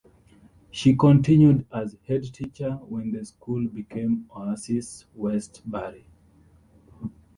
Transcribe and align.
She 0.71 0.95
continued 0.95 1.67
as 1.71 1.93
headteacher 2.09 2.87
when 2.89 3.11
the 3.11 3.23
school 3.23 3.67
became 3.67 4.27
Oasis 4.35 5.05
Westbury. 5.13 6.07